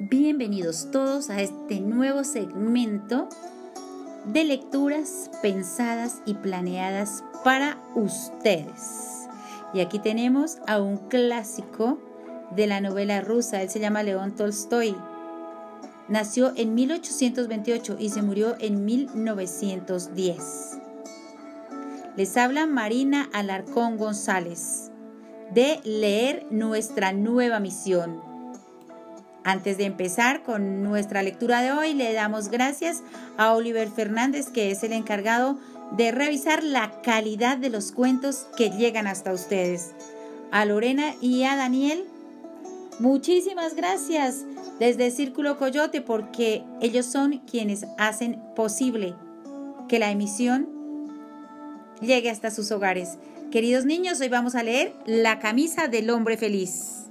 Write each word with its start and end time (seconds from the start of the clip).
Bienvenidos 0.00 0.92
todos 0.92 1.28
a 1.28 1.42
este 1.42 1.80
nuevo 1.80 2.22
segmento 2.22 3.28
de 4.26 4.44
lecturas 4.44 5.28
pensadas 5.42 6.22
y 6.24 6.34
planeadas 6.34 7.24
para 7.42 7.82
ustedes. 7.96 9.26
Y 9.74 9.80
aquí 9.80 9.98
tenemos 9.98 10.58
a 10.68 10.80
un 10.80 10.98
clásico 11.08 11.98
de 12.54 12.68
la 12.68 12.80
novela 12.80 13.22
rusa, 13.22 13.60
él 13.60 13.70
se 13.70 13.80
llama 13.80 14.04
León 14.04 14.36
Tolstoy. 14.36 14.94
Nació 16.06 16.52
en 16.54 16.76
1828 16.76 17.96
y 17.98 18.10
se 18.10 18.22
murió 18.22 18.54
en 18.60 18.84
1910. 18.84 20.78
Les 22.16 22.36
habla 22.36 22.66
Marina 22.66 23.28
Alarcón 23.32 23.96
González 23.96 24.92
de 25.52 25.80
leer 25.82 26.46
nuestra 26.50 27.12
nueva 27.12 27.58
misión 27.58 28.27
antes 29.48 29.78
de 29.78 29.86
empezar 29.86 30.42
con 30.42 30.82
nuestra 30.82 31.22
lectura 31.22 31.62
de 31.62 31.72
hoy, 31.72 31.94
le 31.94 32.12
damos 32.12 32.50
gracias 32.50 33.02
a 33.38 33.54
Oliver 33.54 33.88
Fernández, 33.88 34.50
que 34.50 34.70
es 34.70 34.82
el 34.82 34.92
encargado 34.92 35.58
de 35.92 36.12
revisar 36.12 36.62
la 36.62 37.00
calidad 37.00 37.56
de 37.56 37.70
los 37.70 37.90
cuentos 37.90 38.46
que 38.58 38.68
llegan 38.68 39.06
hasta 39.06 39.32
ustedes. 39.32 39.94
A 40.50 40.66
Lorena 40.66 41.14
y 41.22 41.44
a 41.44 41.56
Daniel, 41.56 42.04
muchísimas 42.98 43.74
gracias 43.74 44.44
desde 44.78 45.10
Círculo 45.10 45.56
Coyote 45.56 46.02
porque 46.02 46.62
ellos 46.82 47.06
son 47.06 47.38
quienes 47.50 47.86
hacen 47.96 48.42
posible 48.54 49.14
que 49.88 49.98
la 49.98 50.10
emisión 50.10 50.68
llegue 52.02 52.28
hasta 52.28 52.50
sus 52.50 52.70
hogares. 52.70 53.16
Queridos 53.50 53.86
niños, 53.86 54.20
hoy 54.20 54.28
vamos 54.28 54.54
a 54.54 54.62
leer 54.62 54.92
La 55.06 55.38
camisa 55.38 55.88
del 55.88 56.10
hombre 56.10 56.36
feliz. 56.36 57.07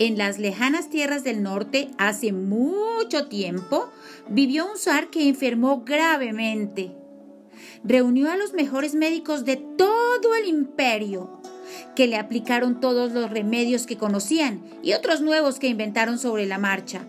En 0.00 0.16
las 0.16 0.38
lejanas 0.38 0.88
tierras 0.88 1.24
del 1.24 1.42
norte, 1.42 1.90
hace 1.98 2.32
mucho 2.32 3.26
tiempo, 3.28 3.90
vivió 4.30 4.64
un 4.64 4.78
zar 4.78 5.10
que 5.10 5.28
enfermó 5.28 5.82
gravemente. 5.84 6.90
Reunió 7.84 8.30
a 8.30 8.38
los 8.38 8.54
mejores 8.54 8.94
médicos 8.94 9.44
de 9.44 9.56
todo 9.58 10.34
el 10.40 10.48
imperio, 10.48 11.42
que 11.94 12.06
le 12.06 12.16
aplicaron 12.16 12.80
todos 12.80 13.12
los 13.12 13.28
remedios 13.28 13.86
que 13.86 13.98
conocían 13.98 14.62
y 14.82 14.94
otros 14.94 15.20
nuevos 15.20 15.58
que 15.58 15.68
inventaron 15.68 16.18
sobre 16.18 16.46
la 16.46 16.56
marcha. 16.56 17.02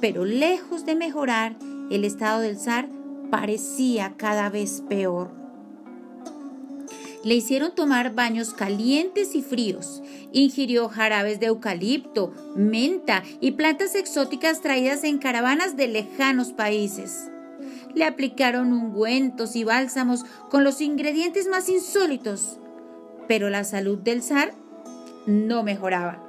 Pero 0.00 0.24
lejos 0.24 0.84
de 0.84 0.96
mejorar, 0.96 1.54
el 1.92 2.04
estado 2.04 2.40
del 2.40 2.58
zar 2.58 2.88
parecía 3.30 4.14
cada 4.16 4.50
vez 4.50 4.82
peor. 4.88 5.43
Le 7.24 7.34
hicieron 7.34 7.74
tomar 7.74 8.14
baños 8.14 8.52
calientes 8.52 9.34
y 9.34 9.42
fríos. 9.42 10.02
Ingirió 10.32 10.90
jarabes 10.90 11.40
de 11.40 11.46
eucalipto, 11.46 12.32
menta 12.54 13.22
y 13.40 13.52
plantas 13.52 13.94
exóticas 13.94 14.60
traídas 14.60 15.04
en 15.04 15.16
caravanas 15.16 15.76
de 15.76 15.88
lejanos 15.88 16.52
países. 16.52 17.30
Le 17.94 18.04
aplicaron 18.04 18.74
ungüentos 18.74 19.56
y 19.56 19.64
bálsamos 19.64 20.24
con 20.50 20.64
los 20.64 20.82
ingredientes 20.82 21.48
más 21.48 21.70
insólitos. 21.70 22.58
Pero 23.26 23.48
la 23.48 23.64
salud 23.64 23.98
del 23.98 24.22
zar 24.22 24.52
no 25.26 25.62
mejoraba. 25.62 26.22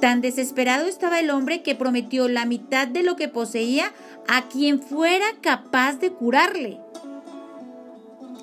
Tan 0.00 0.20
desesperado 0.20 0.86
estaba 0.86 1.18
el 1.18 1.30
hombre 1.30 1.62
que 1.62 1.74
prometió 1.74 2.28
la 2.28 2.44
mitad 2.44 2.86
de 2.86 3.02
lo 3.02 3.16
que 3.16 3.26
poseía 3.26 3.92
a 4.28 4.48
quien 4.48 4.80
fuera 4.80 5.26
capaz 5.40 5.94
de 5.94 6.12
curarle. 6.12 6.78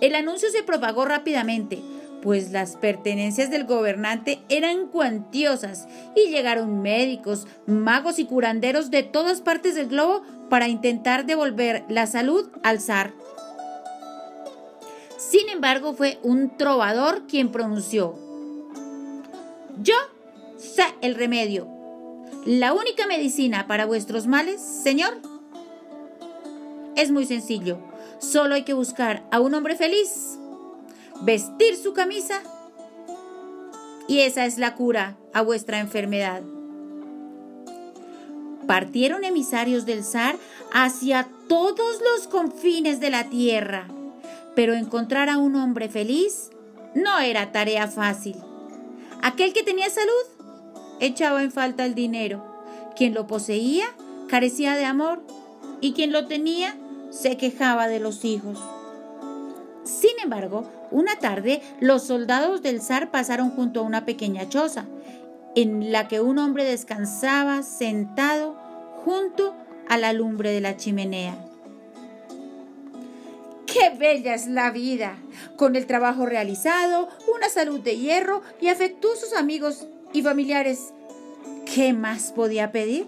El 0.02 0.16
anuncio 0.16 0.50
se 0.50 0.64
propagó 0.64 1.06
rápidamente, 1.06 1.82
pues 2.22 2.52
las 2.52 2.76
pertenencias 2.76 3.50
del 3.50 3.66
gobernante 3.66 4.40
eran 4.50 4.88
cuantiosas 4.88 5.88
y 6.16 6.30
llegaron 6.30 6.82
médicos, 6.82 7.48
magos 7.66 8.20
y 8.20 8.26
curanderos 8.26 8.92
de 8.92 9.04
todas 9.04 9.42
partes 9.42 9.76
del 9.76 9.88
globo 9.88 10.24
para 10.50 10.68
intentar 10.68 11.26
devolver 11.26 11.84
la 11.88 12.08
salud 12.08 12.50
al 12.64 12.80
zar. 12.80 13.14
Sin 15.18 15.50
embargo, 15.50 15.94
fue 15.94 16.20
un 16.24 16.58
trovador 16.58 17.28
quien 17.28 17.52
pronunció, 17.52 18.20
yo 19.82 19.96
sé 20.58 20.86
el 21.02 21.16
remedio. 21.16 21.68
La 22.46 22.74
única 22.74 23.08
medicina 23.08 23.68
para 23.68 23.86
vuestros 23.86 24.28
males, 24.28 24.62
señor, 24.62 25.18
es 26.96 27.12
muy 27.12 27.26
sencillo 27.26 27.80
Solo 28.20 28.56
hay 28.56 28.64
que 28.64 28.74
buscar 28.74 29.24
a 29.32 29.40
un 29.40 29.54
hombre 29.54 29.76
feliz, 29.76 30.38
vestir 31.22 31.76
su 31.76 31.94
camisa 31.94 32.42
y 34.08 34.20
esa 34.20 34.46
es 34.46 34.58
la 34.58 34.76
cura 34.76 35.18
a 35.34 35.42
vuestra 35.42 35.80
enfermedad. 35.80 36.42
Partieron 38.68 39.24
emisarios 39.24 39.86
del 39.86 40.04
zar 40.04 40.38
hacia 40.74 41.28
todos 41.48 42.02
los 42.02 42.28
confines 42.28 43.00
de 43.00 43.10
la 43.10 43.26
tierra, 43.26 43.88
pero 44.56 44.74
encontrar 44.74 45.30
a 45.30 45.38
un 45.38 45.56
hombre 45.56 45.90
feliz 45.90 46.50
no 46.96 47.20
era 47.20 47.52
tarea 47.52 47.88
fácil. 47.88 48.38
Aquel 49.22 49.54
que 49.54 49.64
tenía 49.64 49.90
salud 49.90 50.12
echaba 51.00 51.44
en 51.44 51.52
falta 51.52 51.86
el 51.86 51.94
dinero. 51.94 52.44
Quien 52.96 53.14
lo 53.14 53.28
poseía 53.28 53.86
carecía 54.30 54.76
de 54.76 54.86
amor 54.86 55.22
y 55.82 55.94
quien 55.94 56.12
lo 56.12 56.28
tenía 56.28 56.76
se 57.16 57.38
quejaba 57.38 57.88
de 57.88 58.00
los 58.00 58.26
hijos. 58.26 58.60
Sin 59.84 60.20
embargo, 60.22 60.70
una 60.92 61.16
tarde 61.20 61.62
los 61.80 62.04
soldados 62.04 62.62
del 62.62 62.82
zar 62.82 63.12
pasaron 63.12 63.52
junto 63.52 63.80
a 63.80 63.84
una 63.84 64.06
pequeña 64.06 64.50
choza, 64.50 64.86
en 65.56 65.92
la 65.92 66.08
que 66.08 66.20
un 66.20 66.38
hombre 66.38 66.66
descansaba 66.66 67.64
sentado 67.64 68.56
junto 69.06 69.56
a 69.88 69.98
la 69.98 70.12
lumbre 70.12 70.52
de 70.52 70.62
la 70.62 70.76
chimenea. 70.76 71.38
¡Qué 73.66 73.92
bella 73.98 74.34
es 74.34 74.48
la 74.48 74.72
vida! 74.72 75.18
Con 75.56 75.76
el 75.76 75.86
trabajo 75.86 76.26
realizado, 76.26 77.08
una 77.36 77.50
salud 77.50 77.80
de 77.80 77.98
hierro 77.98 78.42
y 78.60 78.68
afectuosos 78.68 79.34
amigos 79.34 79.88
y 80.14 80.22
familiares. 80.22 80.94
¿Qué 81.66 81.94
más 81.94 82.32
podía 82.32 82.72
pedir? 82.72 83.08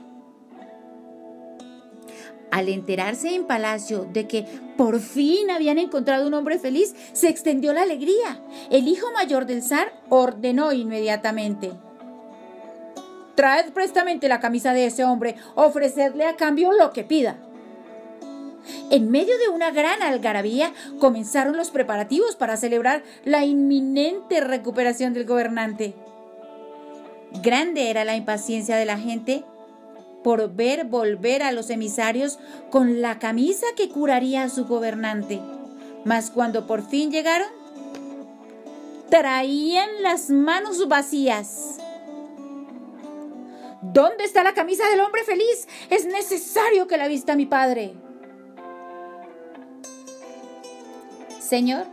Al 2.52 2.70
enterarse 2.70 3.36
en 3.36 3.46
palacio 3.46 4.08
de 4.12 4.28
que 4.28 4.46
por 4.78 5.00
fin 5.00 5.52
habían 5.52 5.78
encontrado 5.78 6.28
un 6.28 6.34
hombre 6.34 6.60
feliz, 6.60 6.96
se 7.14 7.28
extendió 7.30 7.74
la 7.74 7.82
alegría. 7.82 8.42
El 8.70 8.88
hijo 8.88 9.12
mayor 9.12 9.46
del 9.46 9.62
zar 9.62 9.92
ordenó 10.10 10.72
inmediatamente. 10.72 11.72
Traed 13.36 13.72
prestamente 13.72 14.30
la 14.30 14.40
camisa 14.40 14.74
de 14.74 14.86
ese 14.86 15.04
hombre, 15.04 15.36
ofrecedle 15.56 16.26
a 16.26 16.36
cambio 16.36 16.72
lo 16.72 16.92
que 16.92 17.04
pida. 17.04 17.38
En 18.90 19.12
medio 19.12 19.38
de 19.38 19.50
una 19.50 19.72
gran 19.72 20.02
algarabía 20.02 20.74
comenzaron 21.00 21.56
los 21.58 21.70
preparativos 21.70 22.36
para 22.36 22.58
celebrar 22.58 23.04
la 23.26 23.46
inminente 23.46 24.42
recuperación 24.42 25.14
del 25.14 25.26
gobernante. 25.26 25.94
Grande 27.44 27.90
era 27.90 28.06
la 28.06 28.16
impaciencia 28.16 28.78
de 28.78 28.86
la 28.86 28.98
gente 28.98 29.44
por 30.24 30.54
ver 30.54 30.86
volver 30.86 31.44
a 31.44 31.52
los 31.52 31.70
emisarios 31.70 32.40
con 32.70 33.02
la 33.02 33.20
camisa 33.20 33.66
que 33.76 33.90
curaría 33.90 34.44
a 34.44 34.50
su 34.50 34.66
gobernante. 34.66 35.40
Mas 36.06 36.32
cuando 36.32 36.68
por 36.68 36.88
fin 36.88 37.12
llegaron, 37.12 37.48
traían 39.10 39.90
las 40.02 40.30
manos 40.30 40.88
vacías. 40.88 41.78
¿Dónde 43.82 44.24
está 44.24 44.44
la 44.44 44.54
camisa 44.54 44.88
del 44.90 45.00
hombre 45.00 45.24
feliz? 45.24 45.68
Es 45.90 46.06
necesario 46.06 46.88
que 46.88 46.98
la 46.98 47.08
vista 47.08 47.36
mi 47.36 47.46
padre. 47.46 47.94
Señor, 51.40 51.88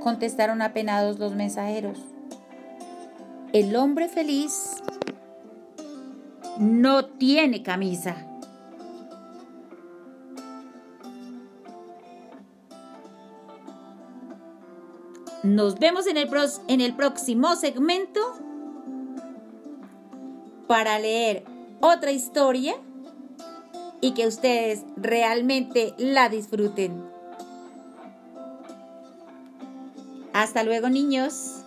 contestaron 0.00 0.62
apenados 0.62 1.18
los 1.18 1.34
mensajeros, 1.34 1.98
el 3.52 3.76
hombre 3.76 4.08
feliz 4.08 4.76
no 6.58 7.06
tiene 7.06 7.62
camisa. 7.62 8.24
Nos 15.44 15.78
vemos 15.78 16.06
en 16.06 16.16
el, 16.16 16.28
en 16.66 16.80
el 16.80 16.94
próximo 16.94 17.54
segmento 17.54 18.20
para 20.66 20.98
leer 20.98 21.44
otra 21.80 22.10
historia 22.10 22.74
y 24.00 24.12
que 24.12 24.26
ustedes 24.26 24.84
realmente 24.96 25.94
la 25.96 26.28
disfruten. 26.28 27.02
Hasta 30.32 30.62
luego 30.62 30.88
niños. 30.88 31.57